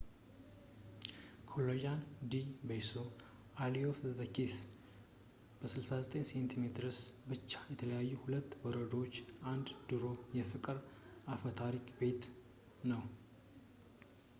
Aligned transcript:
callejon 1.49 1.99
del 2.31 2.47
beso 2.69 3.03
alley 3.65 3.83
of 3.89 3.99
the 4.19 4.27
kiss። 4.37 4.55
በ69 5.59 6.17
ሴንቲሜትርስ 6.31 6.99
ብቻ 7.33 7.51
የተለያዩ 7.73 8.09
ሁለት 8.23 8.49
በረንዳዎች 8.65 9.15
የአንድ 9.21 9.69
ድሮ 9.91 10.03
የፍቅር 10.41 10.77
አፈታሪክ 11.37 11.85
ቤት 12.03 12.23
ነው 12.93 13.03